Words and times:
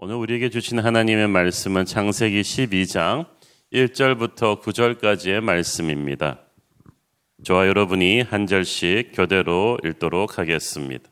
오늘 0.00 0.14
우리에게 0.14 0.48
주신 0.48 0.78
하나님의 0.78 1.26
말씀은 1.26 1.84
창세기 1.84 2.42
12장 2.42 3.26
1절부터 3.72 4.62
9절까지의 4.62 5.40
말씀입니다. 5.40 6.38
저와 7.42 7.66
여러분이 7.66 8.20
한 8.20 8.46
절씩 8.46 9.10
교대로 9.12 9.76
읽도록 9.84 10.38
하겠습니다. 10.38 11.10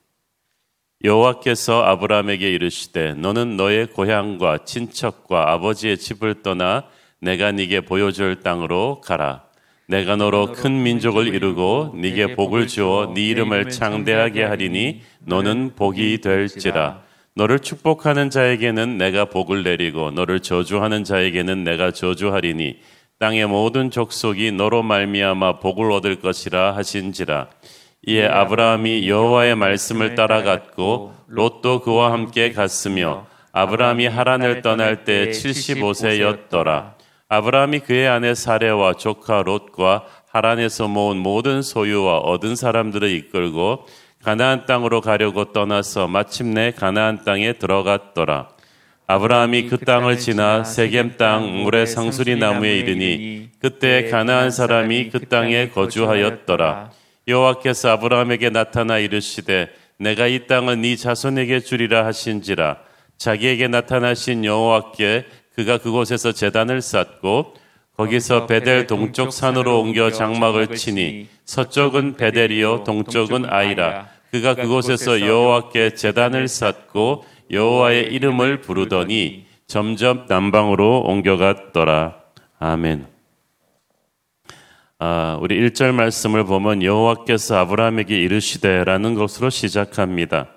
여호와께서 1.02 1.82
아브라함에게 1.82 2.48
이르시되 2.52 3.14
너는 3.14 3.56
너의 3.56 3.88
고향과 3.88 4.58
친척과 4.58 5.50
아버지의 5.50 5.98
집을 5.98 6.44
떠나 6.44 6.84
내가 7.20 7.50
네게 7.50 7.80
보여줄 7.80 8.38
땅으로 8.44 9.00
가라. 9.00 9.46
내가 9.88 10.14
너로 10.14 10.52
큰 10.52 10.84
민족을 10.84 11.34
이루고 11.34 11.96
네게 11.96 12.36
복을 12.36 12.68
주어 12.68 13.12
네 13.16 13.26
이름을 13.26 13.68
창대하게 13.68 14.44
하리니 14.44 15.00
너는 15.24 15.72
복이 15.74 16.20
될지라. 16.20 17.05
너를 17.38 17.58
축복하는 17.58 18.30
자에게는 18.30 18.96
내가 18.96 19.26
복을 19.26 19.62
내리고 19.62 20.10
너를 20.10 20.40
저주하는 20.40 21.04
자에게는 21.04 21.64
내가 21.64 21.90
저주하리니 21.90 22.78
땅의 23.18 23.46
모든 23.46 23.90
족속이 23.90 24.52
너로 24.52 24.82
말미암아 24.82 25.58
복을 25.60 25.92
얻을 25.92 26.20
것이라 26.20 26.74
하신지라. 26.76 27.48
이에 28.06 28.26
아브라함이 28.26 29.06
여호와의 29.06 29.54
말씀을 29.54 30.14
따라갔고 30.14 31.12
롯도 31.26 31.80
그와 31.80 32.12
함께 32.12 32.52
갔으며 32.52 33.26
아브라함이 33.52 34.06
하란을 34.06 34.62
떠날 34.62 35.04
때 35.04 35.28
75세였더라. 35.28 36.94
아브라함이 37.28 37.80
그의 37.80 38.08
아내 38.08 38.34
사레와 38.34 38.94
조카 38.94 39.42
롯과 39.42 40.04
하란에서 40.30 40.88
모은 40.88 41.18
모든 41.18 41.60
소유와 41.60 42.18
얻은 42.18 42.56
사람들을 42.56 43.10
이끌고 43.10 43.84
가나안 44.26 44.66
땅으로 44.66 45.02
가려고 45.02 45.52
떠나서 45.52 46.08
마침내 46.08 46.72
가나안 46.72 47.22
땅에 47.22 47.52
들어갔더라. 47.52 48.48
아브라함이 49.06 49.68
그 49.68 49.78
땅을 49.78 50.18
지나 50.18 50.64
세겜 50.64 51.16
땅 51.16 51.62
물의 51.62 51.86
상수리 51.86 52.34
나무에 52.34 52.76
이르니 52.76 53.50
그때 53.60 54.10
가나안 54.10 54.50
사람이 54.50 55.10
그 55.10 55.28
땅에 55.28 55.68
거주하였더라. 55.68 56.90
여호와께서 57.28 57.90
아브라함에게 57.90 58.50
나타나 58.50 58.98
이르시되 58.98 59.68
내가 60.00 60.26
이 60.26 60.48
땅을 60.48 60.80
네 60.80 60.96
자손에게 60.96 61.60
주리라 61.60 62.04
하신지라 62.06 62.78
자기에게 63.18 63.68
나타나신 63.68 64.44
여호와께 64.44 65.24
그가 65.54 65.78
그곳에서 65.78 66.32
재단을 66.32 66.82
쌓고 66.82 67.54
거기서 67.96 68.46
베델 68.46 68.88
동쪽 68.88 69.32
산으로 69.32 69.80
옮겨 69.80 70.10
장막을 70.10 70.74
치니 70.74 71.28
서쪽은 71.44 72.16
베델이요 72.16 72.82
동쪽은 72.82 73.46
아이라 73.48 74.15
그가 74.36 74.54
그곳에서 74.54 75.22
여호와께 75.22 75.94
제단을 75.94 76.46
쌓고 76.48 77.24
여호와의 77.50 78.12
이름을 78.12 78.60
부르더니 78.60 79.46
점점 79.66 80.26
남방으로 80.28 81.00
옮겨갔더라. 81.00 82.16
아멘. 82.58 83.06
아, 84.98 85.38
우리 85.40 85.58
1절 85.60 85.92
말씀을 85.92 86.44
보면 86.44 86.82
여호와께서 86.82 87.56
아브라함에게 87.56 88.18
이르시되라는 88.22 89.14
것으로 89.14 89.50
시작합니다. 89.50 90.48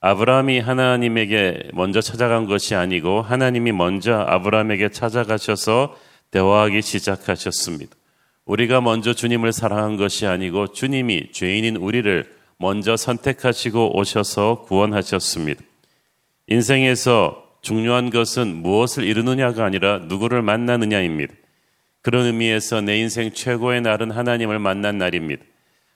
아브라함이 0.00 0.60
하나님에게 0.60 1.70
먼저 1.72 2.02
찾아간 2.02 2.46
것이 2.46 2.74
아니고 2.74 3.22
하나님이 3.22 3.72
먼저 3.72 4.18
아브라함에게 4.18 4.90
찾아가셔서 4.90 5.96
대화하기 6.30 6.82
시작하셨습니다. 6.82 7.96
우리가 8.44 8.82
먼저 8.82 9.14
주님을 9.14 9.52
사랑한 9.52 9.96
것이 9.96 10.26
아니고 10.26 10.72
주님이 10.72 11.32
죄인인 11.32 11.76
우리를 11.76 12.33
먼저 12.58 12.96
선택하시고 12.96 13.98
오셔서 13.98 14.62
구원하셨습니다. 14.62 15.62
인생에서 16.46 17.42
중요한 17.62 18.10
것은 18.10 18.56
무엇을 18.56 19.04
이루느냐가 19.04 19.64
아니라 19.64 19.98
누구를 19.98 20.42
만나느냐입니다. 20.42 21.34
그런 22.02 22.26
의미에서 22.26 22.82
내 22.82 22.98
인생 22.98 23.32
최고의 23.32 23.80
날은 23.80 24.10
하나님을 24.10 24.58
만난 24.58 24.98
날입니다. 24.98 25.42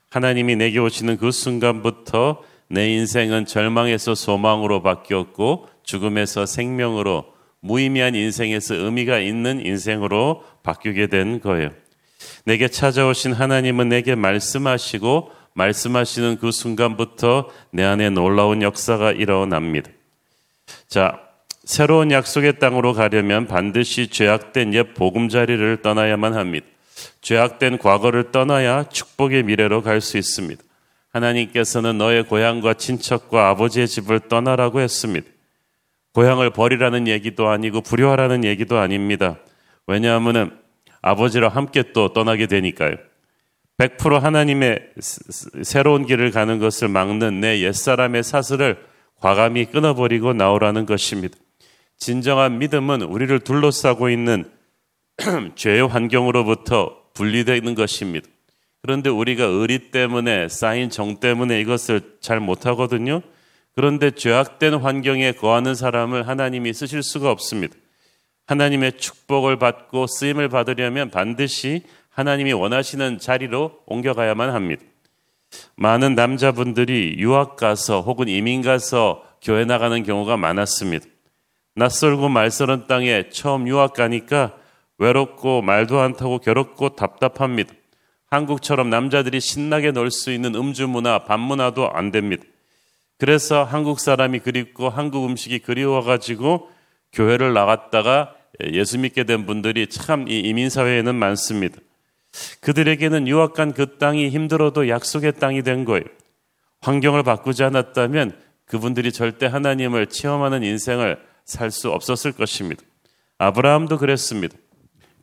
하나님이 0.09 0.55
내게 0.55 0.79
오시는 0.79 1.17
그 1.17 1.31
순간부터 1.31 2.41
내 2.67 2.89
인생은 2.89 3.45
절망에서 3.45 4.15
소망으로 4.15 4.81
바뀌었고 4.81 5.67
죽음에서 5.83 6.47
생명으로 6.47 7.25
무의미한 7.61 8.15
인생에서 8.15 8.75
의미가 8.75 9.19
있는 9.19 9.63
인생으로 9.65 10.43
바뀌게 10.63 11.07
된 11.07 11.39
거예요. 11.39 11.69
내게 12.45 12.67
찾아오신 12.67 13.33
하나님은 13.33 13.89
내게 13.89 14.15
말씀하시고 14.15 15.31
말씀하시는 15.53 16.37
그 16.37 16.51
순간부터 16.51 17.49
내 17.71 17.83
안에 17.83 18.09
놀라운 18.09 18.61
역사가 18.61 19.11
일어납니다. 19.11 19.91
자, 20.87 21.19
새로운 21.63 22.11
약속의 22.11 22.59
땅으로 22.59 22.93
가려면 22.93 23.45
반드시 23.45 24.07
죄악된 24.07 24.73
옛 24.73 24.93
보금자리를 24.93 25.81
떠나야만 25.81 26.33
합니다. 26.33 26.65
죄악된 27.21 27.77
과거를 27.77 28.31
떠나야 28.31 28.85
축복의 28.89 29.43
미래로 29.43 29.83
갈 29.83 30.01
수 30.01 30.17
있습니다. 30.17 30.61
하나님께서는 31.11 31.97
너의 31.97 32.23
고향과 32.23 32.75
친척과 32.75 33.49
아버지의 33.49 33.87
집을 33.87 34.21
떠나라고 34.21 34.79
했습니다. 34.79 35.27
고향을 36.13 36.51
버리라는 36.51 37.07
얘기도 37.07 37.49
아니고 37.49 37.81
불효하라는 37.81 38.43
얘기도 38.43 38.77
아닙니다. 38.77 39.37
왜냐하면 39.87 40.59
아버지랑 41.01 41.55
함께 41.55 41.83
또 41.93 42.13
떠나게 42.13 42.47
되니까요. 42.47 42.95
100% 43.79 44.19
하나님의 44.19 44.91
새로운 45.63 46.05
길을 46.05 46.31
가는 46.31 46.59
것을 46.59 46.89
막는 46.89 47.39
내 47.39 47.61
옛사람의 47.61 48.23
사슬을 48.23 48.77
과감히 49.15 49.65
끊어버리고 49.65 50.33
나오라는 50.33 50.85
것입니다. 50.85 51.37
진정한 51.97 52.59
믿음은 52.59 53.01
우리를 53.03 53.39
둘러싸고 53.39 54.09
있는 54.09 54.49
죄의 55.55 55.87
환경으로부터 55.87 56.95
분리되는 57.13 57.73
것입니다. 57.75 58.27
그런데 58.81 59.09
우리가 59.09 59.45
의리 59.45 59.91
때문에 59.91 60.49
쌓인 60.49 60.89
정 60.89 61.19
때문에 61.19 61.59
이것을 61.61 62.17
잘 62.19 62.39
못하거든요. 62.41 63.21
그런데 63.75 64.11
죄악된 64.11 64.75
환경에 64.75 65.31
거하는 65.33 65.73
사람을 65.73 66.27
하나님이 66.27 66.73
쓰실 66.73 67.01
수가 67.01 67.31
없습니다. 67.31 67.75
하나님의 68.47 68.97
축복을 68.97 69.57
받고 69.57 70.07
쓰임을 70.07 70.49
받으려면 70.49 71.11
반드시 71.11 71.83
하나님이 72.09 72.53
원하시는 72.53 73.19
자리로 73.19 73.79
옮겨가야만 73.85 74.49
합니다. 74.49 74.83
많은 75.75 76.15
남자분들이 76.15 77.15
유학 77.17 77.55
가서 77.55 78.01
혹은 78.01 78.27
이민 78.27 78.61
가서 78.61 79.23
교회 79.41 79.65
나가는 79.65 80.03
경우가 80.03 80.37
많았습니다. 80.37 81.05
낯설고 81.75 82.29
말설은 82.29 82.87
땅에 82.87 83.29
처음 83.29 83.67
유학 83.67 83.93
가니까 83.93 84.55
외롭고 84.97 85.61
말도 85.61 85.99
안 85.99 86.13
타고 86.15 86.39
괴롭고 86.39 86.95
답답합니다. 86.95 87.73
한국처럼 88.29 88.89
남자들이 88.89 89.39
신나게 89.39 89.91
놀 89.91 90.11
수 90.11 90.31
있는 90.31 90.53
음주 90.55 90.87
문화, 90.87 91.19
반 91.19 91.39
문화도 91.39 91.89
안 91.91 92.11
됩니다. 92.11 92.43
그래서 93.17 93.63
한국 93.63 93.99
사람이 93.99 94.39
그립고 94.39 94.89
한국 94.89 95.25
음식이 95.25 95.59
그리워가지고 95.59 96.69
교회를 97.13 97.53
나갔다가 97.53 98.35
예수 98.73 98.99
믿게 98.99 99.23
된 99.23 99.45
분들이 99.45 99.87
참 99.87 100.27
이 100.27 100.39
이민 100.41 100.69
사회에는 100.69 101.15
많습니다. 101.15 101.77
그들에게는 102.61 103.27
유학 103.27 103.53
간 103.53 103.73
그 103.73 103.97
땅이 103.97 104.29
힘들어도 104.29 104.89
약속의 104.89 105.33
땅이 105.33 105.63
된 105.63 105.85
거예요. 105.85 106.05
환경을 106.81 107.23
바꾸지 107.23 107.63
않았다면 107.63 108.37
그분들이 108.65 109.11
절대 109.11 109.45
하나님을 109.45 110.07
체험하는 110.07 110.63
인생을 110.63 111.19
살 111.45 111.71
수 111.71 111.89
없었을 111.89 112.31
것입니다. 112.33 112.83
아브라함도 113.39 113.97
그랬습니다. 113.97 114.55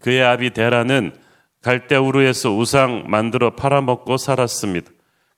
그의 0.01 0.23
아비 0.25 0.51
데라는 0.51 1.13
갈대 1.63 1.97
우르에서 1.97 2.51
우상 2.57 3.05
만들어 3.07 3.55
팔아먹고 3.55 4.17
살았습니다. 4.17 4.91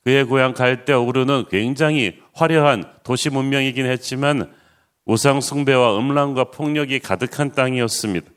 그의 0.05 0.25
고향 0.25 0.55
갈대 0.55 0.95
우르는 0.95 1.45
굉장히 1.51 2.19
화려한 2.33 2.85
도시 3.03 3.29
문명이긴 3.31 3.85
했지만 3.87 4.51
우상 5.05 5.41
숭배와 5.41 5.99
음란과 5.99 6.51
폭력이 6.51 7.01
가득한 7.01 7.53
땅이었습니다. 7.53 8.31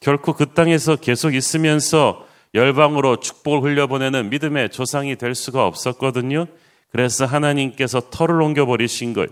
결코 0.00 0.34
그 0.34 0.52
땅에서 0.52 0.96
계속 0.96 1.34
있으면서 1.34 2.25
열방으로 2.54 3.20
축복을 3.20 3.70
흘려보내는 3.70 4.30
믿음의 4.30 4.70
조상이 4.70 5.16
될 5.16 5.34
수가 5.34 5.66
없었거든요. 5.66 6.46
그래서 6.90 7.26
하나님께서 7.26 8.10
털을 8.10 8.40
옮겨버리신 8.40 9.12
거예요. 9.12 9.28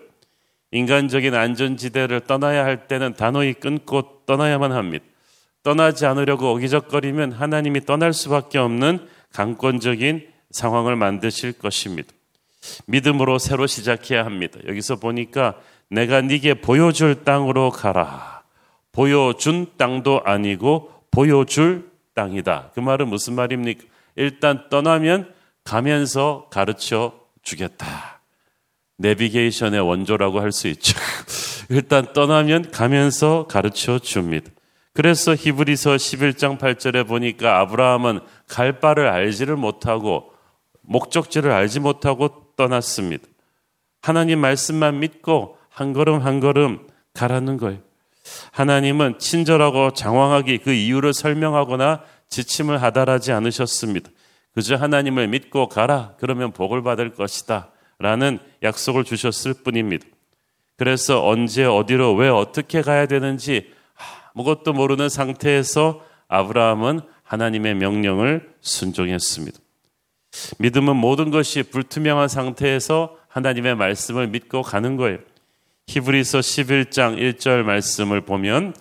인간적인 0.72 1.34
안전지대를 1.34 2.20
떠나야 2.20 2.64
할 2.64 2.88
때는 2.88 3.14
단호히 3.14 3.54
끊고 3.54 4.22
떠나야만 4.26 4.72
합니다. 4.72 5.04
떠나지 5.62 6.04
않으려고 6.04 6.50
어기적거리면 6.50 7.32
하나님이 7.32 7.86
떠날 7.86 8.12
수밖에 8.12 8.58
없는 8.58 9.06
강권적인 9.32 10.26
상황을 10.50 10.96
만드실 10.96 11.54
것입니다. 11.54 12.12
믿음으로 12.86 13.38
새로 13.38 13.66
시작해야 13.66 14.24
합니다. 14.24 14.58
여기서 14.66 14.96
보니까 14.96 15.54
내가 15.88 16.20
네게 16.20 16.54
보여줄 16.54 17.24
땅으로 17.24 17.70
가라. 17.70 18.42
보여준 18.92 19.66
땅도 19.76 20.22
아니고 20.24 20.92
보여줄 21.10 21.90
땅이다. 22.14 22.70
그 22.74 22.80
말은 22.80 23.08
무슨 23.08 23.34
말입니까? 23.34 23.84
일단 24.16 24.68
떠나면 24.70 25.32
가면서 25.64 26.48
가르쳐 26.50 27.14
주겠다. 27.42 28.20
내비게이션의 28.98 29.80
원조라고 29.80 30.40
할 30.40 30.52
수 30.52 30.68
있죠. 30.68 30.96
일단 31.68 32.12
떠나면 32.12 32.70
가면서 32.70 33.46
가르쳐 33.48 33.98
줍니다. 33.98 34.50
그래서 34.92 35.34
히브리서 35.34 35.96
11장 35.96 36.58
8절에 36.58 37.06
보니까 37.08 37.58
아브라함은 37.60 38.20
갈 38.46 38.78
바를 38.78 39.08
알지를 39.08 39.56
못하고 39.56 40.32
목적지를 40.82 41.50
알지 41.50 41.80
못하고 41.80 42.52
떠났습니다. 42.56 43.26
하나님 44.02 44.38
말씀만 44.38 45.00
믿고 45.00 45.58
한 45.68 45.92
걸음 45.92 46.20
한 46.20 46.38
걸음 46.38 46.86
가라는 47.14 47.56
거예요. 47.56 47.80
하나님은 48.52 49.18
친절하고 49.18 49.92
장황하게 49.92 50.58
그 50.58 50.72
이유를 50.72 51.12
설명하거나 51.12 52.02
지침을 52.28 52.82
하달하지 52.82 53.32
않으셨습니다. 53.32 54.10
그저 54.52 54.76
하나님을 54.76 55.28
믿고 55.28 55.68
가라. 55.68 56.14
그러면 56.18 56.52
복을 56.52 56.82
받을 56.82 57.12
것이다. 57.12 57.70
라는 57.98 58.38
약속을 58.62 59.04
주셨을 59.04 59.54
뿐입니다. 59.64 60.06
그래서 60.76 61.26
언제 61.26 61.64
어디로 61.64 62.14
왜 62.14 62.28
어떻게 62.28 62.82
가야 62.82 63.06
되는지 63.06 63.72
아무것도 64.34 64.72
모르는 64.72 65.08
상태에서 65.08 66.04
아브라함은 66.28 67.00
하나님의 67.22 67.74
명령을 67.76 68.54
순종했습니다. 68.60 69.58
믿음은 70.58 70.96
모든 70.96 71.30
것이 71.30 71.62
불투명한 71.62 72.28
상태에서 72.28 73.16
하나님의 73.28 73.76
말씀을 73.76 74.28
믿고 74.28 74.62
가는 74.62 74.96
거예요. 74.96 75.18
히브리서 75.86 76.40
11장 76.40 77.18
1절 77.18 77.62
말씀을 77.62 78.22
보면 78.22 78.74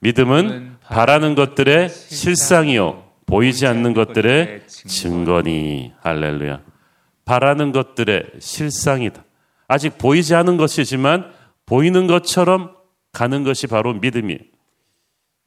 믿음은 0.00 0.76
바라는 0.82 1.34
것들의 1.34 1.88
실상이요 1.88 3.04
보이지 3.26 3.66
않는 3.66 3.94
것들의 3.94 4.66
증거니 4.66 5.92
할렐루야. 6.00 6.60
바라는 7.24 7.70
것들의 7.72 8.24
실상이다. 8.40 9.24
아직 9.68 9.98
보이지 9.98 10.34
않은 10.34 10.56
것이지만 10.56 11.30
보이는 11.64 12.08
것처럼 12.08 12.74
가는 13.12 13.44
것이 13.44 13.68
바로 13.68 13.94
믿음이에요. 13.94 14.40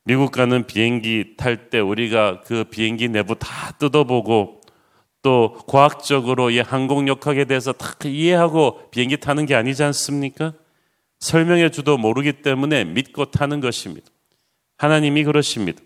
미국 0.06 0.32
가는 0.32 0.66
비행기 0.66 1.36
탈 1.38 1.70
때 1.70 1.80
우리가 1.80 2.42
그 2.42 2.64
비행기 2.66 3.10
내부 3.10 3.36
다 3.36 3.72
뜯어보고 3.80 4.62
또 5.22 5.58
과학적으로 5.68 6.50
이 6.52 6.60
항공역학에 6.60 7.46
대해서 7.46 7.72
다 7.74 7.94
이해하고 8.06 8.90
비행기 8.92 9.18
타는 9.18 9.46
게 9.46 9.56
아니지 9.56 9.84
않습니까? 9.84 10.54
설명해 11.24 11.70
주도 11.70 11.98
모르기 11.98 12.34
때문에 12.34 12.84
믿고 12.84 13.31
타는 13.31 13.62
것입니다. 13.62 14.06
하나님이 14.78 15.24
그러십니다. 15.24 15.81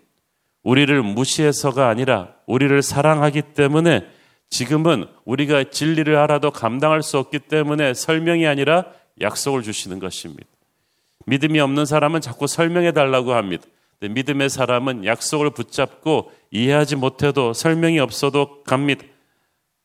우리를 0.64 1.00
무시해서가 1.00 1.88
아니라 1.88 2.34
우리를 2.46 2.82
사랑하기 2.82 3.42
때문에 3.54 4.04
지금은 4.50 5.06
우리가 5.24 5.70
진리를 5.70 6.16
알아도 6.16 6.50
감당할 6.50 7.04
수 7.04 7.18
없기 7.18 7.38
때문에 7.38 7.94
설명이 7.94 8.48
아니라 8.48 8.86
약속을 9.20 9.62
주시는 9.62 10.00
것입니다. 10.00 10.44
믿음이 11.26 11.60
없는 11.60 11.86
사람은 11.86 12.20
자꾸 12.20 12.48
설명해 12.48 12.90
달라고 12.90 13.34
합니다. 13.34 13.64
믿음의 14.00 14.50
사람은 14.50 15.04
약속을 15.04 15.50
붙잡고 15.50 16.32
이해하지 16.50 16.96
못해도 16.96 17.52
설명이 17.52 18.00
없어도 18.00 18.64
갑니다. 18.64 19.04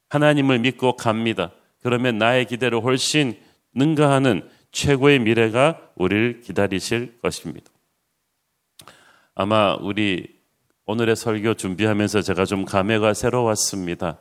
하나님을 0.09 0.57
믿고 0.59 0.95
갑니다. 0.95 1.51
그러면 1.83 2.17
나의 2.17 2.45
기대를 2.45 2.83
훨씬 2.83 3.37
능가하는 3.75 4.49
최고의 4.73 5.19
미래가 5.19 5.79
우리를 5.95 6.41
기다리실 6.41 7.19
것입니다. 7.21 7.71
아마 9.35 9.75
우리 9.75 10.35
오늘의 10.85 11.15
설교 11.15 11.53
준비하면서 11.53 12.21
제가 12.23 12.43
좀 12.45 12.65
감회가 12.65 13.13
새로웠습니다. 13.13 14.17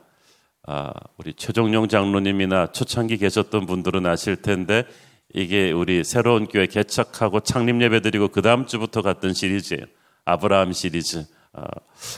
아, 0.65 0.93
우리 1.17 1.33
최종용 1.33 1.89
장로님이나 1.89 2.71
초창기 2.71 3.17
계셨던 3.17 3.65
분들은 3.65 4.05
아실 4.05 4.37
텐데 4.37 4.85
이게 5.33 5.71
우리 5.71 6.03
새로운 6.03 6.47
교회 6.47 6.67
개척하고 6.67 7.41
창립 7.41 7.81
예배 7.81 7.99
드리고 8.01 8.29
그 8.29 8.41
다음 8.41 8.65
주부터 8.65 9.01
갔던 9.01 9.33
시리즈예요. 9.33 9.83
아브라함 10.23 10.71
시리즈. 10.71 11.25
아, 11.51 11.65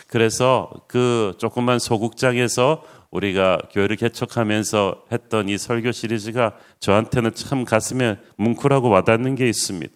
그래서 0.07 0.71
그 0.87 1.33
조그만 1.39 1.79
소극장에서 1.79 2.83
우리가 3.15 3.59
교회를 3.71 3.95
개척하면서 3.95 5.05
했던 5.11 5.47
이 5.49 5.57
설교 5.57 5.91
시리즈가 5.91 6.53
저한테는 6.79 7.33
참 7.33 7.63
가슴에 7.63 8.17
뭉클하고 8.37 8.89
와닿는 8.89 9.35
게 9.35 9.47
있습니다. 9.47 9.93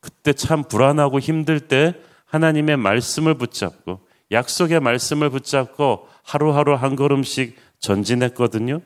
그때 0.00 0.32
참 0.32 0.62
불안하고 0.64 1.20
힘들 1.20 1.60
때 1.60 1.94
하나님의 2.24 2.76
말씀을 2.78 3.34
붙잡고 3.34 4.00
약속의 4.32 4.80
말씀을 4.80 5.30
붙잡고 5.30 6.08
하루하루 6.22 6.74
한 6.74 6.96
걸음씩 6.96 7.56
전진했거든요. 7.78 8.80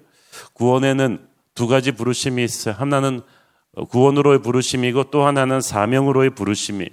구원에는 0.54 1.26
두 1.54 1.66
가지 1.66 1.92
부르심이 1.92 2.42
있어요. 2.42 2.74
하나는 2.76 3.20
구원으로의 3.88 4.42
부르심이고 4.42 5.04
또 5.04 5.24
하나는 5.24 5.60
사명으로의 5.60 6.30
부르심이. 6.30 6.88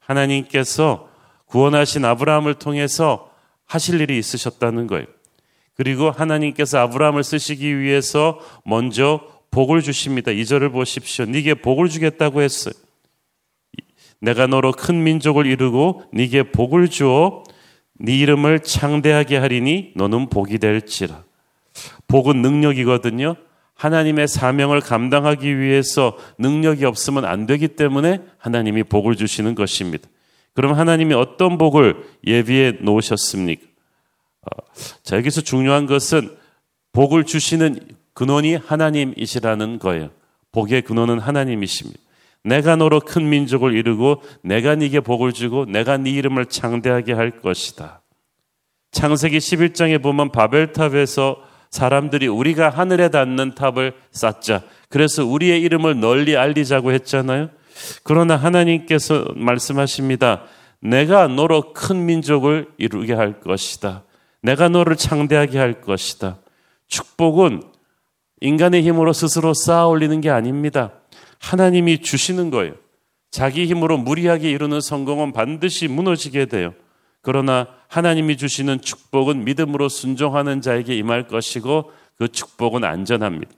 하나님께서 0.00 1.08
구원하신 1.46 2.04
아브라함을 2.04 2.54
통해서 2.54 3.30
하실 3.66 4.00
일이 4.00 4.18
있으셨다는 4.18 4.86
거예요. 4.86 5.06
그리고 5.74 6.10
하나님께서 6.10 6.78
아브라함을 6.78 7.24
쓰시기 7.24 7.78
위해서 7.78 8.38
먼저 8.64 9.20
복을 9.50 9.82
주십니다. 9.82 10.30
이절을 10.30 10.70
보십시오. 10.70 11.26
네게 11.26 11.54
복을 11.54 11.88
주겠다고 11.88 12.42
했어요. 12.42 12.74
내가 14.20 14.46
너로 14.46 14.72
큰 14.72 15.02
민족을 15.02 15.46
이루고 15.46 16.04
네게 16.12 16.52
복을 16.52 16.88
주어 16.88 17.42
네 17.94 18.16
이름을 18.18 18.60
창대하게 18.60 19.36
하리니 19.36 19.92
너는 19.96 20.28
복이 20.28 20.58
될지라. 20.58 21.24
복은 22.06 22.42
능력이거든요. 22.42 23.36
하나님의 23.74 24.28
사명을 24.28 24.80
감당하기 24.80 25.58
위해서 25.58 26.16
능력이 26.38 26.84
없으면 26.84 27.24
안 27.24 27.46
되기 27.46 27.68
때문에 27.68 28.20
하나님이 28.38 28.84
복을 28.84 29.16
주시는 29.16 29.54
것입니다. 29.54 30.08
그럼 30.54 30.74
하나님이 30.74 31.14
어떤 31.14 31.58
복을 31.58 31.96
예비해 32.24 32.74
놓으셨습니까? 32.80 33.71
어, 34.42 34.62
자, 35.02 35.16
여기서 35.16 35.40
중요한 35.40 35.86
것은 35.86 36.36
복을 36.92 37.24
주시는 37.24 37.80
근원이 38.14 38.56
하나님이시라는 38.56 39.78
거예요. 39.78 40.10
복의 40.52 40.82
근원은 40.82 41.18
하나님이십니다. 41.18 41.98
내가 42.44 42.76
너로 42.76 43.00
큰 43.00 43.28
민족을 43.28 43.74
이루고 43.74 44.22
내가 44.42 44.74
네게 44.74 45.00
복을 45.00 45.32
주고 45.32 45.64
내가 45.64 45.96
네 45.96 46.10
이름을 46.10 46.46
창대하게 46.46 47.12
할 47.12 47.40
것이다. 47.40 48.02
창세기 48.90 49.38
11장에 49.38 50.02
보면 50.02 50.32
바벨탑에서 50.32 51.36
사람들이 51.70 52.26
우리가 52.26 52.68
하늘에 52.68 53.08
닿는 53.08 53.54
탑을 53.54 53.94
쌓자. 54.10 54.62
그래서 54.90 55.24
우리의 55.24 55.62
이름을 55.62 56.00
널리 56.00 56.36
알리자고 56.36 56.92
했잖아요. 56.92 57.48
그러나 58.02 58.36
하나님께서 58.36 59.24
말씀하십니다. 59.34 60.44
내가 60.80 61.28
너로 61.28 61.72
큰 61.72 62.04
민족을 62.04 62.68
이루게 62.76 63.14
할 63.14 63.40
것이다. 63.40 64.02
내가 64.42 64.68
너를 64.68 64.96
창대하게 64.96 65.58
할 65.58 65.80
것이다. 65.80 66.38
축복은 66.88 67.62
인간의 68.40 68.82
힘으로 68.82 69.12
스스로 69.12 69.54
쌓아 69.54 69.86
올리는 69.86 70.20
게 70.20 70.28
아닙니다. 70.30 70.92
하나님이 71.38 72.02
주시는 72.02 72.50
거예요. 72.50 72.74
자기 73.30 73.66
힘으로 73.66 73.96
무리하게 73.96 74.50
이루는 74.50 74.80
성공은 74.80 75.32
반드시 75.32 75.88
무너지게 75.88 76.46
돼요. 76.46 76.74
그러나 77.22 77.68
하나님이 77.88 78.36
주시는 78.36 78.80
축복은 78.80 79.44
믿음으로 79.44 79.88
순종하는 79.88 80.60
자에게 80.60 80.96
임할 80.96 81.28
것이고 81.28 81.92
그 82.18 82.28
축복은 82.28 82.84
안전합니다. 82.84 83.52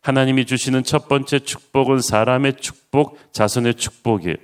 하나님이 0.00 0.46
주시는 0.46 0.84
첫 0.84 1.08
번째 1.08 1.40
축복은 1.40 2.00
사람의 2.00 2.56
축복, 2.58 3.18
자손의 3.32 3.74
축복이에요. 3.74 4.36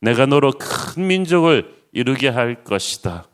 내가 0.00 0.26
너로 0.26 0.52
큰 0.58 1.06
민족을 1.06 1.74
이루게 1.92 2.28
할 2.28 2.64
것이다. 2.64 3.29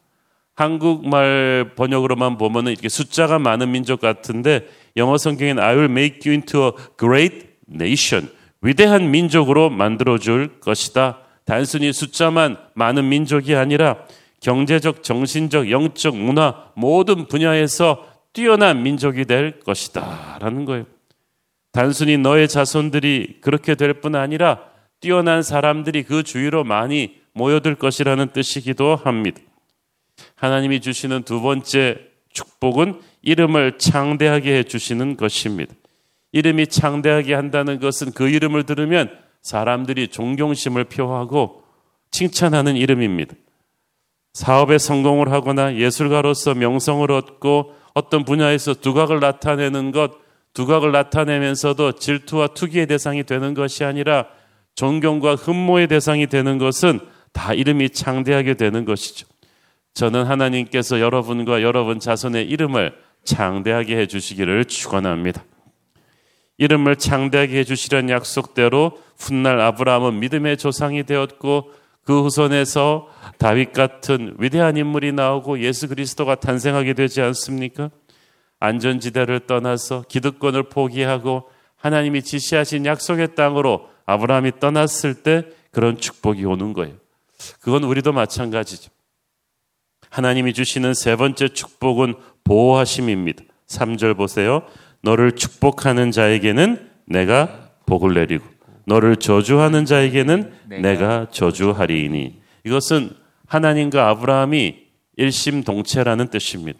한국말 0.57 1.73
번역으로만 1.77 2.39
보면은 2.39 2.73
이렇게 2.73 2.89
숫자가 2.89 3.39
많은 3.39 3.71
민족 3.71 4.01
같은데 4.01 4.67
영어 4.97 5.19
성경엔 5.19 5.59
I 5.59 5.77
will 5.77 5.91
make 5.91 6.21
you 6.25 6.33
into 6.33 6.65
a 6.65 6.73
great 6.99 7.47
nation. 7.71 8.31
위대한 8.63 9.11
민족으로 9.11 9.69
만들어 9.71 10.19
줄 10.19 10.59
것이다. 10.61 11.19
단순히 11.45 11.93
숫자만 11.93 12.57
많은 12.75 13.09
민족이 13.09 13.55
아니라 13.55 13.99
경제적, 14.41 15.03
정신적, 15.03 15.71
영적, 15.71 16.17
문화 16.17 16.71
모든 16.75 17.27
분야에서 17.27 18.07
뛰어난 18.33 18.83
민족이 18.83 19.27
될 19.27 19.61
것이다. 19.61 20.39
라는 20.41 20.65
거예요. 20.65 20.85
단순히 21.73 22.17
너의 22.17 22.49
자손들이 22.49 23.39
그렇게 23.43 23.75
될 23.75 24.01
뿐 24.01 24.15
아니라 24.15 24.61
뛰어난 25.01 25.43
사람들이 25.43 26.03
그 26.05 26.23
주위로 26.23 26.65
많이 26.65 27.17
모여들 27.35 27.75
것이라는 27.75 28.29
뜻이기도 28.33 28.97
합니다. 28.97 29.41
하나님이 30.35 30.81
주시는 30.81 31.23
두 31.23 31.41
번째 31.41 31.99
축복은 32.33 33.01
이름을 33.23 33.79
창대하게 33.79 34.59
해 34.59 34.63
주시는 34.65 35.17
것입니다. 35.17 35.75
이름이 36.33 36.67
창대하게 36.67 37.35
한다는 37.35 37.81
것은 37.81 38.13
그 38.13 38.29
이름을 38.29 38.65
들으면 38.65 39.11
사람들이 39.43 40.09
존경심을 40.09 40.85
표하고 40.85 41.63
칭찬하는 42.11 42.77
이름입니다. 42.77 43.35
사업에 44.33 44.77
성공을 44.77 45.33
하거나 45.33 45.77
예술가로서 45.77 46.55
명성을 46.55 47.11
얻고 47.11 47.75
어떤 47.95 48.25
분야에서 48.25 48.75
두각을 48.75 49.21
나타내는 49.21 49.93
것, 49.93 50.13
두각을 50.53 50.93
나타내면서도 50.93 51.93
질투와 51.93 52.49
투기의 52.49 52.87
대상이 52.87 53.25
되는 53.25 53.55
것이 53.55 53.85
아니라 53.85 54.27
존경과 54.75 55.37
흠모의 55.37 55.89
대상이 55.89 56.27
되는 56.27 56.59
것은 56.59 57.01
다 57.33 57.55
이름이 57.55 57.91
창대하게 57.91 58.55
되는 58.55 58.85
것이죠. 58.85 59.27
저는 59.97 60.27
하나님께서 60.27 61.01
여러분과 61.01 61.63
여러분 61.63 62.01
자손의 62.01 62.51
이름을 62.51 62.95
창대하게 63.25 63.97
해주시기를 63.97 64.67
축원합니다. 64.67 65.43
이름을 66.59 66.97
창대하게 66.97 67.61
해주시려는 67.61 68.11
약속대로 68.11 68.99
훗날 69.19 69.59
아브라함은 69.59 70.21
믿음의 70.21 70.59
조상이 70.59 71.05
되었고 71.05 71.73
그 72.05 72.23
후손에서 72.23 73.09
다윗 73.39 73.73
같은 73.73 74.35
위대한 74.39 74.77
인물이 74.77 75.13
나오고 75.13 75.61
예수 75.61 75.89
그리스도가 75.89 76.35
탄생하게 76.35 76.93
되지 76.93 77.23
않습니까? 77.23 77.89
안전지대를 78.61 79.47
떠나서 79.47 80.05
기득권을 80.11 80.65
포기하고 80.65 81.49
하나님이 81.77 82.21
지시하신 82.21 82.85
약속의 82.85 83.35
땅으로 83.35 83.89
아브라함이 84.05 84.61
떠났을 84.61 85.23
때 85.23 85.47
그런 85.71 85.97
축복이 85.97 86.45
오는 86.45 86.75
거예요. 86.75 86.97
그건 87.61 87.85
우리도 87.85 88.13
마찬가지죠. 88.13 88.96
하나님이 90.11 90.53
주시는 90.53 90.95
세 90.95 91.17
번째 91.17 91.49
축복은 91.49 92.15
보호하심입니다. 92.45 93.45
3절 93.67 94.17
보세요. 94.17 94.63
너를 95.03 95.33
축복하는 95.33 96.11
자에게는 96.11 96.89
내가 97.07 97.71
복을 97.87 98.15
내리고 98.15 98.45
너를 98.87 99.17
저주하는 99.17 99.85
자에게는 99.85 100.53
내가 100.81 101.29
저주하리이니 101.31 102.41
이것은 102.65 103.11
하나님과 103.47 104.09
아브라함이 104.09 104.87
일심동체라는 105.17 106.29
뜻입니다. 106.29 106.79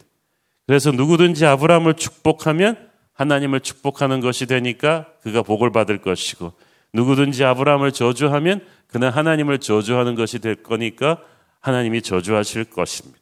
그래서 0.67 0.91
누구든지 0.91 1.47
아브라함을 1.47 1.95
축복하면 1.95 2.77
하나님을 3.13 3.61
축복하는 3.61 4.21
것이 4.21 4.47
되니까 4.47 5.07
그가 5.23 5.43
복을 5.43 5.73
받을 5.73 5.99
것이고 5.99 6.53
누구든지 6.93 7.45
아브라함을 7.45 7.93
저주하면 7.93 8.61
그는 8.89 9.11
하나님을 9.11 9.59
저주하는 9.59 10.15
것이 10.15 10.39
될 10.41 10.57
거니까 10.57 11.21
하나님이 11.67 12.01
저주하실 12.01 12.67
것입니다. 12.67 13.19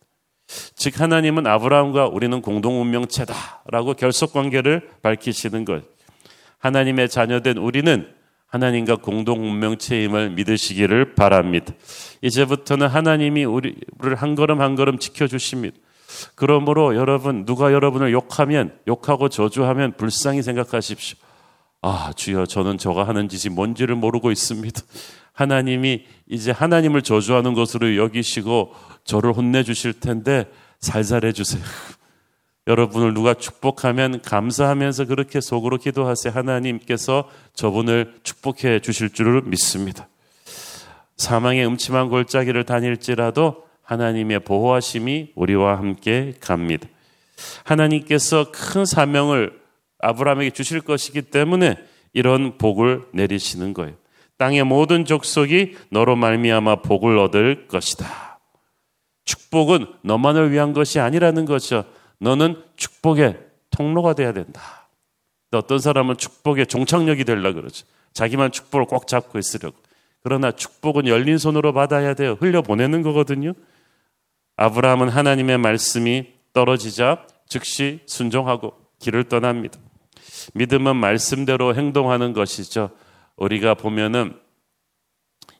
즉 0.74 1.00
하나님은 1.00 1.46
아브라함과 1.46 2.08
우리는 2.08 2.42
공동 2.42 2.78
운명체다라고 2.82 3.94
결속 3.94 4.34
관계를 4.34 4.90
밝히시는 5.02 5.64
것. 5.64 5.82
하나님의 6.58 7.08
자녀된 7.08 7.56
우리는 7.56 8.06
하나님과 8.46 8.96
공동 8.96 9.40
운명체임을 9.48 10.30
믿으시기를 10.30 11.14
바랍니다. 11.14 11.72
이제부터는 12.20 12.86
하나님이 12.86 13.44
우리를 13.44 14.14
한 14.14 14.34
걸음 14.34 14.60
한 14.60 14.74
걸음 14.74 14.98
지켜 14.98 15.26
주십니다. 15.26 15.78
그러므로 16.34 16.96
여러분 16.96 17.46
누가 17.46 17.72
여러분을 17.72 18.12
욕하면 18.12 18.78
욕하고 18.86 19.30
저주하면 19.30 19.96
불쌍히 19.96 20.42
생각하십시오. 20.42 21.16
아, 21.80 22.12
주여 22.14 22.44
저는 22.44 22.76
저가 22.76 23.08
하는 23.08 23.28
짓이 23.28 23.52
뭔지를 23.52 23.94
모르고 23.94 24.30
있습니다. 24.30 24.82
하나님이 25.34 26.04
이제 26.28 26.50
하나님을 26.52 27.02
저주하는 27.02 27.54
것으로 27.54 27.96
여기시고 27.96 28.72
저를 29.04 29.32
혼내주실 29.32 30.00
텐데 30.00 30.46
살살해 30.80 31.32
주세요. 31.32 31.62
여러분을 32.66 33.12
누가 33.12 33.34
축복하면 33.34 34.22
감사하면서 34.22 35.04
그렇게 35.04 35.40
속으로 35.40 35.76
기도하세요. 35.76 36.32
하나님께서 36.32 37.28
저분을 37.52 38.14
축복해 38.22 38.80
주실 38.80 39.10
줄을 39.10 39.42
믿습니다. 39.42 40.08
사망의 41.16 41.66
음침한 41.66 42.08
골짜기를 42.08 42.64
다닐지라도 42.64 43.64
하나님의 43.82 44.40
보호하심이 44.40 45.32
우리와 45.34 45.76
함께 45.76 46.32
갑니다. 46.40 46.88
하나님께서 47.64 48.50
큰 48.50 48.86
사명을 48.86 49.60
아브라함에게 49.98 50.50
주실 50.50 50.80
것이기 50.80 51.22
때문에 51.22 51.76
이런 52.12 52.56
복을 52.56 53.04
내리시는 53.12 53.74
거예요. 53.74 53.94
땅의 54.38 54.64
모든 54.64 55.04
족속이 55.04 55.76
너로 55.90 56.16
말미암아 56.16 56.76
복을 56.82 57.18
얻을 57.18 57.68
것이다. 57.68 58.40
축복은 59.24 59.86
너만을 60.02 60.50
위한 60.52 60.72
것이 60.72 61.00
아니라는 61.00 61.44
거죠. 61.44 61.84
너는 62.18 62.62
축복의 62.76 63.38
통로가 63.70 64.14
돼야 64.14 64.32
된다. 64.32 64.88
어떤 65.52 65.78
사람은 65.78 66.16
축복의 66.16 66.66
종착역이 66.66 67.24
되려 67.24 67.52
그러죠. 67.52 67.86
자기만 68.12 68.50
축복을 68.52 68.86
꼭 68.86 69.06
잡고 69.06 69.38
있으려고. 69.38 69.76
그러나 70.22 70.50
축복은 70.50 71.06
열린 71.06 71.38
손으로 71.38 71.72
받아야 71.72 72.14
돼요. 72.14 72.36
흘려 72.40 72.62
보내는 72.62 73.02
거거든요. 73.02 73.52
아브라함은 74.56 75.08
하나님의 75.08 75.58
말씀이 75.58 76.26
떨어지자 76.52 77.26
즉시 77.48 78.00
순종하고 78.06 78.72
길을 79.00 79.24
떠납니다. 79.24 79.78
믿음은 80.54 80.96
말씀대로 80.96 81.74
행동하는 81.74 82.32
것이죠. 82.32 82.90
우리가 83.36 83.74
보면은 83.74 84.38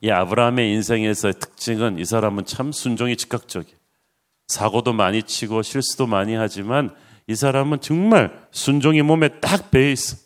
이 0.00 0.10
아브라함의 0.10 0.72
인생에서의 0.72 1.34
특징은 1.34 1.98
이 1.98 2.04
사람은 2.04 2.44
참 2.44 2.72
순종이 2.72 3.16
즉각적이에요. 3.16 3.76
사고도 4.46 4.92
많이 4.92 5.22
치고 5.22 5.62
실수도 5.62 6.06
많이 6.06 6.34
하지만 6.34 6.94
이 7.26 7.34
사람은 7.34 7.80
정말 7.80 8.46
순종이 8.50 9.02
몸에 9.02 9.40
딱 9.40 9.70
배어 9.70 9.88
있어. 9.90 10.16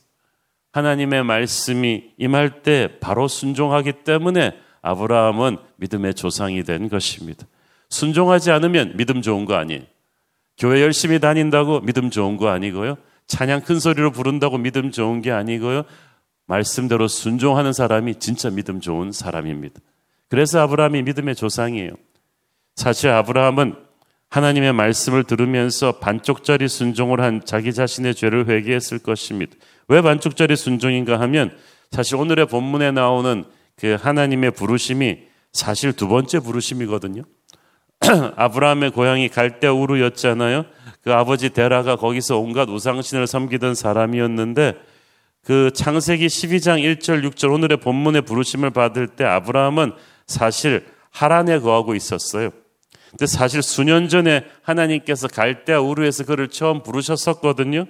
하나님의 0.72 1.24
말씀이 1.24 2.12
임할 2.18 2.62
때 2.62 2.98
바로 3.00 3.28
순종하기 3.28 4.04
때문에 4.04 4.58
아브라함은 4.82 5.58
믿음의 5.76 6.14
조상이 6.14 6.62
된 6.62 6.88
것입니다. 6.88 7.46
순종하지 7.90 8.50
않으면 8.50 8.96
믿음 8.96 9.22
좋은 9.22 9.44
거 9.44 9.54
아니에요. 9.54 9.82
교회 10.58 10.82
열심히 10.82 11.20
다닌다고 11.20 11.80
믿음 11.80 12.10
좋은 12.10 12.36
거 12.36 12.48
아니고요. 12.48 12.96
찬양 13.26 13.62
큰 13.62 13.78
소리로 13.78 14.10
부른다고 14.10 14.58
믿음 14.58 14.90
좋은 14.90 15.22
게 15.22 15.30
아니고요. 15.30 15.84
말씀대로 16.48 17.08
순종하는 17.08 17.72
사람이 17.72 18.16
진짜 18.16 18.50
믿음 18.50 18.80
좋은 18.80 19.12
사람입니다. 19.12 19.80
그래서 20.28 20.60
아브라함이 20.60 21.02
믿음의 21.02 21.36
조상이에요. 21.36 21.92
사실 22.74 23.10
아브라함은 23.10 23.76
하나님의 24.30 24.72
말씀을 24.72 25.24
들으면서 25.24 25.92
반쪽짜리 26.00 26.68
순종을 26.68 27.20
한 27.20 27.42
자기 27.44 27.72
자신의 27.72 28.14
죄를 28.14 28.48
회개했을 28.48 28.98
것입니다. 28.98 29.54
왜 29.88 30.02
반쪽짜리 30.02 30.56
순종인가 30.56 31.20
하면 31.20 31.56
사실 31.90 32.16
오늘의 32.16 32.46
본문에 32.46 32.90
나오는 32.90 33.44
그 33.76 33.96
하나님의 34.00 34.50
부르심이 34.50 35.20
사실 35.52 35.92
두 35.92 36.08
번째 36.08 36.40
부르심이거든요. 36.40 37.22
아브라함의 38.36 38.90
고향이 38.92 39.28
갈대 39.28 39.66
우르였잖아요. 39.66 40.66
그 41.02 41.12
아버지 41.12 41.50
데라가 41.50 41.96
거기서 41.96 42.38
온갖 42.38 42.68
우상신을 42.68 43.26
섬기던 43.26 43.74
사람이었는데 43.74 44.76
그 45.48 45.70
창세기 45.72 46.26
12장 46.26 46.78
1절 46.82 47.26
6절 47.26 47.50
오늘의 47.50 47.78
본문의 47.78 48.20
부르심을 48.20 48.68
받을 48.68 49.06
때 49.06 49.24
아브라함은 49.24 49.92
사실 50.26 50.84
하란에 51.10 51.60
거하고 51.60 51.94
있었어요. 51.94 52.50
근데 53.08 53.24
사실 53.24 53.62
수년 53.62 54.10
전에 54.10 54.44
하나님께서 54.60 55.26
갈대아 55.26 55.80
우르에서 55.80 56.26
그를 56.26 56.48
처음 56.48 56.82
부르셨었거든요. 56.82 57.86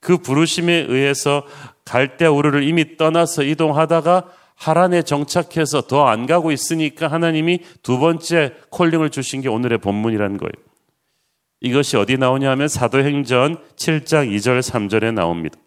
그 0.00 0.16
부르심에 0.16 0.86
의해서 0.88 1.44
갈대아 1.84 2.30
우르를 2.30 2.62
이미 2.62 2.96
떠나서 2.96 3.42
이동하다가 3.42 4.24
하란에 4.54 5.02
정착해서 5.02 5.82
더 5.82 6.06
안 6.06 6.24
가고 6.24 6.52
있으니까 6.52 7.08
하나님이 7.08 7.58
두 7.82 7.98
번째 7.98 8.54
콜링을 8.70 9.10
주신 9.10 9.42
게 9.42 9.50
오늘의 9.50 9.76
본문이라는 9.76 10.38
거예요. 10.38 10.52
이것이 11.60 11.98
어디 11.98 12.16
나오냐 12.16 12.50
하면 12.52 12.66
사도행전 12.66 13.58
7장 13.76 14.34
2절 14.34 14.60
3절에 14.60 15.12
나옵니다. 15.12 15.58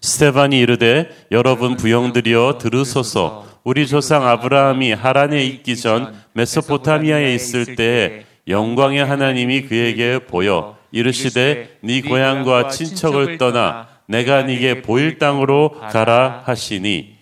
스테반이 0.00 0.58
이르되 0.58 1.10
여러분 1.30 1.76
부영들이여 1.76 2.58
들으소서 2.60 3.46
우리 3.64 3.86
조상 3.86 4.26
아브라함이 4.26 4.92
하란에 4.92 5.44
있기 5.44 5.76
전 5.76 6.14
메소포타미아에 6.32 7.34
있을 7.34 7.76
때 7.76 8.24
영광의 8.48 9.04
하나님이 9.04 9.62
그에게 9.62 10.18
보여 10.20 10.78
이르시되 10.90 11.78
네 11.82 12.00
고향과 12.00 12.68
친척을 12.68 13.38
떠나 13.38 13.88
내가 14.06 14.42
네게 14.42 14.82
보일 14.82 15.18
땅으로 15.18 15.72
가라 15.92 16.42
하시니 16.46 17.16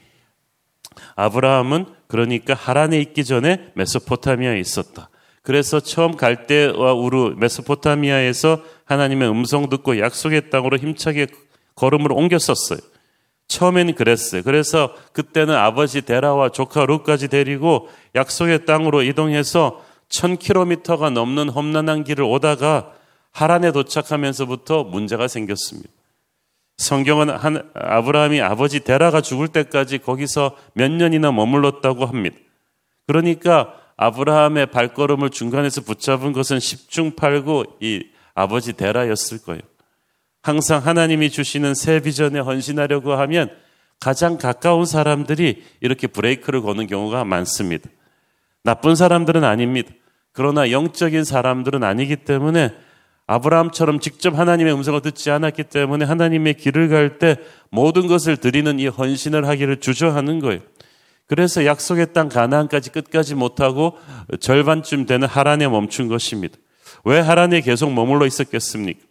아브라함은 1.17 1.87
그러니까 2.07 2.55
하란에 2.55 2.99
있기 3.01 3.25
전에 3.25 3.71
메소포타미아에 3.75 4.59
있었다. 4.61 5.11
그래서 5.43 5.81
처음 5.81 6.17
갈대와 6.17 6.95
우르 6.95 7.35
메소포타미아에서 7.37 8.63
하나님의 8.85 9.29
음성 9.29 9.69
듣고 9.69 9.99
약속의 9.99 10.51
땅으로 10.51 10.77
힘차게 10.79 11.27
걸음을 11.79 12.13
옮겼었어요. 12.13 12.81
처음엔 13.47 13.95
그랬어요. 13.95 14.43
그래서 14.43 14.95
그때는 15.13 15.55
아버지 15.55 16.03
데라와 16.03 16.51
조카 16.51 16.85
룩까지 16.85 17.29
데리고 17.29 17.89
약속의 18.15 18.67
땅으로 18.67 19.03
이동해서 19.03 19.83
1000km가 20.11 21.11
넘는 21.11 21.49
험난한 21.49 22.05
길을 22.05 22.25
오다가 22.25 22.93
하란에 23.33 23.73
도착하면서부터 23.73 24.85
문제가 24.85 25.29
생겼습니다. 25.29 25.89
성경은 26.77 27.31
한, 27.31 27.71
아브라함이 27.75 28.41
아버지 28.41 28.81
데라가 28.81 29.21
죽을 29.21 29.49
때까지 29.49 29.99
거기서 29.99 30.57
몇 30.75 30.91
년이나 30.91 31.33
머물렀다고 31.33 32.07
합니다. 32.07 32.37
그러니까 33.07 33.75
아브라함의 33.97 34.67
발걸음을 34.67 35.31
중간에서 35.31 35.81
붙잡은 35.81 36.33
것은 36.33 36.61
십중팔구 36.61 37.65
이 37.81 38.05
아버지 38.35 38.75
데라였을 38.75 39.43
거예요. 39.43 39.63
항상 40.49 40.81
하나님이 40.87 41.29
주시는 41.29 41.75
새 41.75 42.01
비전에 42.01 42.39
헌신하려고 42.39 43.13
하면 43.13 43.51
가장 44.01 44.39
가까운 44.39 44.87
사람들이 44.87 45.63
이렇게 45.83 46.07
브레이크를 46.07 46.63
거는 46.63 46.87
경우가 46.87 47.25
많습니다. 47.25 47.91
나쁜 48.65 48.97
사람들은 48.97 49.45
아닙니다. 49.45 49.91
그러나 50.33 50.71
영적인 50.71 51.25
사람들은 51.25 51.85
아니기 51.85 52.17
때문에 52.17 52.73
아브라함처럼 53.27 54.01
직접 54.01 54.39
하나님의 54.39 54.73
음성을 54.73 54.99
듣지 55.03 55.31
않았기 55.31 55.65
때문에 55.65 56.07
하나님의 56.07 56.55
길을 56.55 56.89
갈 56.89 57.19
때 57.19 57.37
모든 57.71 58.07
것을 58.07 58.39
드리는 58.39 58.79
이 58.79 58.87
헌신을 58.87 59.47
하기를 59.47 59.81
주저하는 59.81 60.39
거예요. 60.39 60.61
그래서 61.27 61.67
약속의 61.67 62.15
땅 62.15 62.31
가나안까지 62.31 62.89
끝까지 62.89 63.35
못하고 63.35 63.99
절반쯤 64.41 65.05
되는 65.05 65.29
하란에 65.29 65.69
멈춘 65.69 66.09
것입니다. 66.09 66.57
왜 67.05 67.21
하란에 67.21 67.61
계속 67.61 67.93
머물러 67.93 68.25
있었겠습니까? 68.25 69.08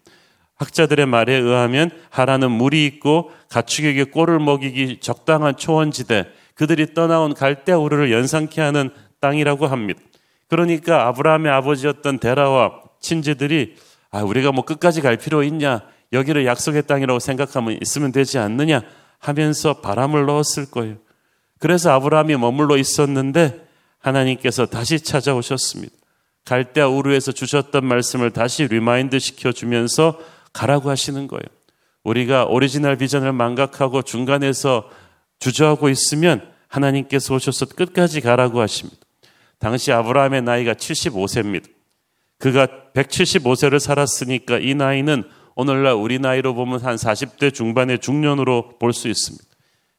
학자들의 0.57 1.05
말에 1.05 1.33
의하면 1.35 1.91
하란은 2.09 2.51
물이 2.51 2.85
있고 2.85 3.31
가축에게 3.49 4.05
꼴을 4.05 4.39
먹이기 4.39 4.99
적당한 4.99 5.55
초원지대, 5.55 6.25
그들이 6.55 6.93
떠나온 6.93 7.33
갈대아 7.33 7.77
우르를 7.77 8.11
연상케 8.11 8.61
하는 8.61 8.89
땅이라고 9.19 9.67
합니다. 9.67 9.99
그러니까 10.47 11.07
아브라함의 11.07 11.51
아버지였던 11.51 12.19
데라와 12.19 12.81
친지들이 12.99 13.75
아, 14.09 14.23
우리가 14.23 14.51
뭐 14.51 14.63
끝까지 14.65 15.01
갈 15.01 15.17
필요 15.17 15.43
있냐? 15.43 15.81
여기를 16.13 16.45
약속의 16.45 16.87
땅이라고 16.87 17.19
생각하면 17.19 17.77
있으면 17.81 18.11
되지 18.11 18.39
않느냐? 18.39 18.81
하면서 19.19 19.81
바람을 19.81 20.25
넣었을 20.25 20.71
거예요. 20.71 20.95
그래서 21.59 21.91
아브라함이 21.91 22.37
머물러 22.37 22.77
있었는데 22.77 23.67
하나님께서 23.99 24.65
다시 24.67 24.99
찾아오셨습니다. 24.99 25.93
갈대아 26.45 26.87
우르에서 26.87 27.31
주셨던 27.33 27.85
말씀을 27.85 28.31
다시 28.31 28.67
remind 28.67 29.19
시켜주면서 29.19 30.17
가라고 30.53 30.89
하시는 30.89 31.27
거예요. 31.27 31.43
우리가 32.03 32.45
오리지널 32.45 32.95
비전을 32.97 33.33
망각하고 33.33 34.01
중간에서 34.01 34.89
주저하고 35.39 35.89
있으면 35.89 36.49
하나님께서 36.67 37.35
오셔서 37.35 37.65
끝까지 37.67 38.21
가라고 38.21 38.61
하십니다. 38.61 38.97
당시 39.59 39.91
아브라함의 39.91 40.43
나이가 40.43 40.73
75세입니다. 40.73 41.65
그가 42.39 42.67
175세를 42.93 43.79
살았으니까 43.79 44.59
이 44.59 44.75
나이는 44.75 45.23
오늘날 45.55 45.93
우리 45.93 46.19
나이로 46.19 46.53
보면 46.53 46.79
한 46.81 46.95
40대 46.95 47.53
중반의 47.53 47.99
중년으로 47.99 48.77
볼 48.79 48.93
수 48.93 49.07
있습니다. 49.07 49.43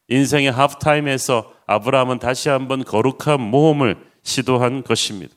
인생의 0.09 0.53
하프타임에서 0.53 1.53
아브라함은 1.67 2.19
다시 2.19 2.49
한번 2.49 2.85
거룩한 2.85 3.41
모험을 3.41 3.97
시도한 4.23 4.83
것입니다. 4.85 5.35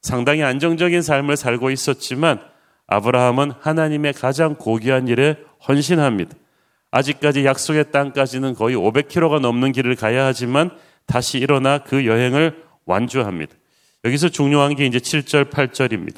상당히 0.00 0.42
안정적인 0.42 1.02
삶을 1.02 1.36
살고 1.36 1.70
있었지만 1.70 2.40
아브라함은 2.86 3.52
하나님의 3.60 4.12
가장 4.12 4.54
고귀한 4.54 5.08
일에 5.08 5.36
헌신합니다. 5.66 6.34
아직까지 6.90 7.44
약속의 7.44 7.90
땅까지는 7.90 8.54
거의 8.54 8.76
500km가 8.76 9.40
넘는 9.40 9.72
길을 9.72 9.96
가야 9.96 10.26
하지만 10.26 10.70
다시 11.06 11.38
일어나 11.38 11.78
그 11.78 12.06
여행을 12.06 12.62
완주합니다. 12.86 13.54
여기서 14.04 14.28
중요한 14.28 14.76
게 14.76 14.86
이제 14.86 14.98
7절, 14.98 15.50
8절입니다. 15.50 16.16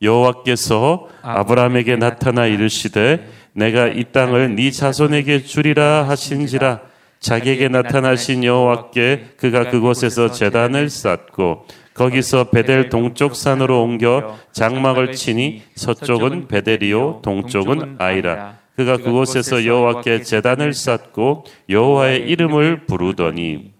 여호와께서 0.00 1.08
아브라함에게 1.22 1.96
나타나 1.96 2.46
이르시되 2.46 3.28
내가 3.52 3.88
이 3.88 4.04
땅을 4.12 4.54
네 4.54 4.70
자손에게 4.70 5.42
주리라 5.42 6.08
하신지라 6.08 6.80
자기에게 7.18 7.68
나타나신 7.68 8.44
여호와께 8.44 9.34
그가 9.36 9.70
그곳에서 9.70 10.30
재단을 10.30 10.88
쌓고 10.88 11.66
거기서 11.98 12.50
베델 12.50 12.88
동쪽 12.88 13.34
산으로 13.34 13.82
옮겨 13.82 14.38
장막을 14.52 15.12
치니 15.12 15.62
서쪽은 15.74 16.46
베델이요 16.48 17.20
동쪽은 17.22 17.96
아이라 17.98 18.58
그가 18.76 18.96
그곳에서 18.96 19.66
여호와께 19.66 20.22
재단을 20.22 20.72
쌓고 20.72 21.44
여호와의 21.68 22.28
이름을 22.30 22.86
부르더니 22.86 23.72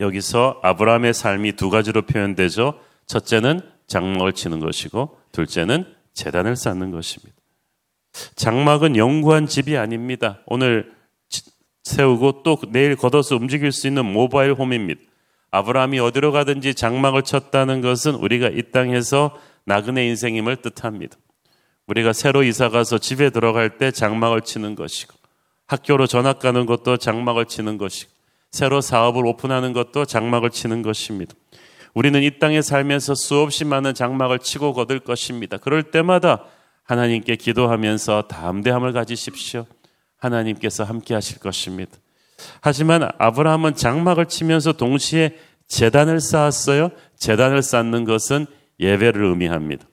여기서 0.00 0.60
아브라함의 0.62 1.12
삶이 1.12 1.52
두 1.52 1.70
가지로 1.70 2.02
표현되죠. 2.02 2.80
첫째는 3.06 3.60
장막을 3.86 4.32
치는 4.32 4.60
것이고 4.60 5.18
둘째는 5.32 5.84
재단을 6.14 6.56
쌓는 6.56 6.90
것입니다. 6.90 7.34
장막은 8.34 8.96
영구한 8.96 9.46
집이 9.46 9.76
아닙니다. 9.76 10.40
오늘 10.46 10.92
세우고 11.82 12.42
또 12.42 12.56
내일 12.70 12.96
걷어서 12.96 13.36
움직일 13.36 13.70
수 13.72 13.86
있는 13.86 14.06
모바일 14.06 14.54
홈입니다. 14.54 15.00
아브라함이 15.54 16.00
어디로 16.00 16.32
가든지 16.32 16.74
장막을 16.74 17.22
쳤다는 17.22 17.80
것은 17.80 18.16
우리가 18.16 18.48
이 18.48 18.72
땅에서 18.72 19.38
나그네 19.66 20.04
인생임을 20.08 20.56
뜻합니다. 20.56 21.16
우리가 21.86 22.12
새로 22.12 22.42
이사 22.42 22.70
가서 22.70 22.98
집에 22.98 23.30
들어갈 23.30 23.78
때 23.78 23.92
장막을 23.92 24.40
치는 24.40 24.74
것이고 24.74 25.14
학교로 25.68 26.08
전학 26.08 26.40
가는 26.40 26.66
것도 26.66 26.96
장막을 26.96 27.44
치는 27.44 27.78
것이고 27.78 28.10
새로 28.50 28.80
사업을 28.80 29.24
오픈하는 29.26 29.72
것도 29.72 30.06
장막을 30.06 30.50
치는 30.50 30.82
것입니다. 30.82 31.34
우리는 31.94 32.20
이 32.20 32.38
땅에 32.40 32.60
살면서 32.60 33.14
수없이 33.14 33.64
많은 33.64 33.94
장막을 33.94 34.40
치고 34.40 34.72
거둘 34.72 34.98
것입니다. 34.98 35.56
그럴 35.56 35.84
때마다 35.84 36.46
하나님께 36.82 37.36
기도하면서 37.36 38.22
담대함을 38.22 38.92
가지십시오. 38.92 39.66
하나님께서 40.18 40.82
함께 40.82 41.14
하실 41.14 41.38
것입니다. 41.38 41.92
하지만 42.60 43.08
아브라함은 43.18 43.74
장막을 43.74 44.26
치면서 44.26 44.72
동시에 44.72 45.36
재단을 45.66 46.20
쌓았어요. 46.20 46.90
재단을 47.16 47.62
쌓는 47.62 48.04
것은 48.04 48.46
예배를 48.80 49.24
의미합니다. 49.24 49.86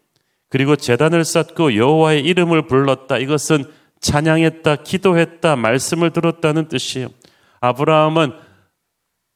그리고 0.49 0.75
재단을 0.75 1.23
쌓고 1.23 1.75
여호와의 1.75 2.23
이름을 2.25 2.67
불렀다. 2.67 3.17
이것은 3.17 3.65
찬양했다, 4.01 4.77
기도했다, 4.77 5.55
말씀을 5.55 6.09
들었다는 6.11 6.67
뜻이에요. 6.67 7.07
아브라함은 7.61 8.33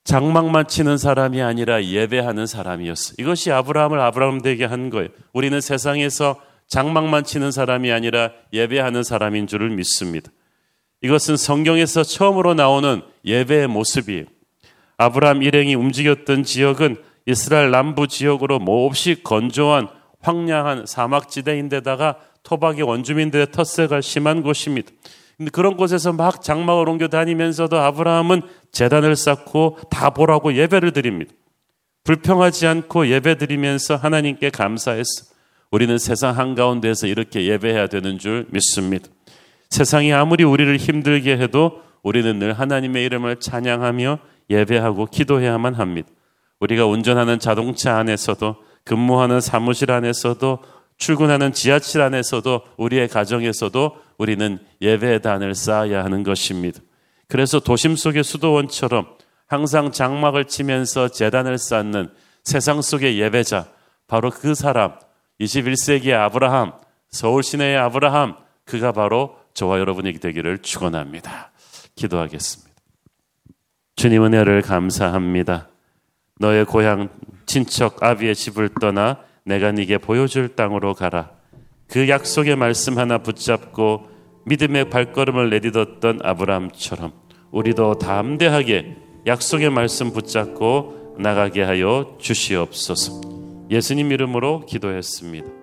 장막만 0.04 0.68
치는 0.68 0.98
사람이 0.98 1.42
아니라 1.42 1.84
예배하는 1.84 2.46
사람이었어. 2.46 3.16
이것이 3.18 3.52
아브라함을 3.52 4.00
아브라함 4.00 4.42
되게 4.42 4.66
한 4.66 4.90
거예요. 4.90 5.10
우리는 5.34 5.60
세상에서 5.62 6.40
장막만 6.68 7.24
치는 7.24 7.52
사람이 7.52 7.92
아니라 7.92 8.32
예배하는 8.54 9.04
사람인 9.04 9.48
줄을 9.48 9.70
믿습니다. 9.70 10.32
이것은 11.06 11.38
성경에서 11.38 12.02
처음으로 12.02 12.56
나오는 12.56 13.04
예배의 13.26 13.68
모습이에요. 13.68 14.26
아브라함 14.98 15.44
일행이 15.44 15.76
움직였던 15.76 16.44
지역은 16.44 16.98
이스라엘 17.28 17.70
남부 17.70 18.08
지역으로 18.08 18.58
몹시 18.58 19.22
건조한 19.24 19.88
황량한 20.22 20.88
사막지대인데다가 20.88 22.18
토박이 22.42 22.82
원주민들의 22.82 23.52
텃세가 23.52 24.02
심한 24.02 24.42
곳입니다. 24.42 24.90
근데 25.38 25.52
그런 25.52 25.78
곳에서 25.78 26.12
막 26.12 26.42
장막을 26.42 26.90
옮겨 26.90 27.08
다니면서도 27.08 27.78
아브라함은 27.78 28.42
재단을 28.72 29.16
쌓고 29.16 29.78
다 29.92 30.10
보라고 30.10 30.56
예배를 30.56 30.92
드립니다. 30.92 31.32
불평하지 32.04 32.66
않고 32.66 33.10
예배 33.10 33.38
드리면서 33.38 33.96
하나님께 33.96 34.50
감사했어. 34.50 35.36
우리는 35.70 36.00
세상 36.00 36.36
한가운데에서 36.36 37.06
이렇게 37.06 37.46
예배해야 37.46 37.88
되는 37.88 38.18
줄 38.18 38.48
믿습니다. 38.50 39.10
세상이 39.70 40.14
아무리 40.14 40.44
우리를 40.44 40.76
힘들게 40.78 41.38
해도 41.38 41.82
우리는 42.04 42.38
늘 42.40 42.54
하나님의 42.54 43.04
이름을 43.06 43.40
찬양하며 43.40 44.20
예배하고 44.50 45.08
기도해야만 45.08 45.74
합니다. 45.74 46.10
우리가 46.60 46.86
운전하는 46.86 47.40
자동차 47.40 47.98
안에서도 47.98 48.56
근무하는 48.84 49.42
사무실 49.42 49.92
안에서도 49.92 50.60
출근하는 50.98 51.52
지하철 51.52 52.04
안에서도 52.04 52.62
우리의 52.78 53.08
가정에서도 53.08 53.98
우리는 54.18 54.60
예배의 54.82 55.22
단을 55.22 55.56
쌓아야 55.56 56.04
하는 56.04 56.24
것입니다. 56.24 56.80
그래서 57.28 57.60
도심 57.60 57.96
속의 57.96 58.24
수도원처럼 58.24 59.08
항상 59.48 59.92
장막을 59.92 60.46
치면서 60.46 61.10
재단을 61.10 61.58
쌓는 61.58 62.10
세상 62.44 62.82
속의 62.82 63.20
예배자, 63.20 63.68
바로 64.08 64.30
그 64.30 64.54
사람, 64.54 64.94
21세기의 65.42 66.14
아브라함, 66.14 66.74
서울 67.10 67.44
시내의 67.44 67.78
아브라함, 67.78 68.36
그가 68.66 68.92
바로 68.92 69.36
저와 69.56 69.80
여러분에게 69.80 70.20
되기를 70.20 70.60
축원합니다. 70.60 71.52
기도하겠습니다. 71.96 72.72
주님 73.96 74.24
은혜를 74.26 74.62
감사합니다. 74.62 75.70
너의 76.40 76.66
고향 76.66 77.10
친척 77.46 78.04
아비의 78.04 78.36
집을 78.36 78.70
떠나 78.80 79.20
내가 79.46 79.72
네게 79.72 80.00
보여줄 80.00 80.56
땅으로 80.56 80.94
가라. 80.94 81.32
그 81.88 82.10
약속의 82.10 82.58
말씀 82.58 82.98
하나 82.98 83.20
붙잡고 83.20 84.10
믿음의 84.46 84.90
발걸음을 84.90 85.50
내딛었던 85.50 86.20
아브라함처럼 86.22 87.14
우리도 87.52 88.00
담대하게 88.00 88.98
약속의 89.26 89.70
말씀 89.70 90.12
붙잡고 90.12 91.16
나가게 91.18 91.64
하여 91.64 92.18
주시옵소서. 92.20 93.22
예수님 93.72 94.12
이름으로 94.12 94.66
기도했습니다. 94.66 95.55